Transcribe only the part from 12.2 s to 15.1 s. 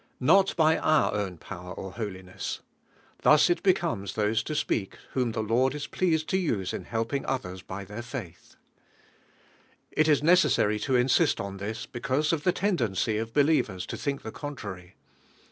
of the tendency of beiievers to think the contrary.